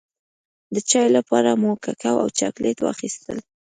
[0.73, 3.37] د چای لپاره مو ککو او چاکلېټ واخيستل.